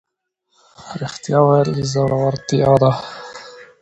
[0.99, 2.91] ریښتیا ویل زړورتیا ده